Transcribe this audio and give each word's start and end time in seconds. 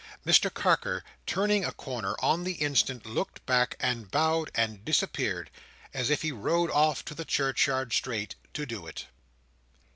Mr 0.25 0.51
Carker 0.51 1.03
turning 1.27 1.63
a 1.63 1.71
corner, 1.71 2.15
on 2.23 2.43
the 2.43 2.53
instant, 2.53 3.05
looked 3.05 3.45
back, 3.45 3.75
and 3.79 4.09
bowed, 4.09 4.49
and 4.55 4.83
disappeared, 4.83 5.51
as 5.93 6.09
if 6.09 6.23
he 6.23 6.31
rode 6.31 6.71
off 6.71 7.05
to 7.05 7.13
the 7.13 7.23
churchyard 7.23 7.93
straight, 7.93 8.33
to 8.51 8.65
do 8.65 8.87
it. 8.87 9.05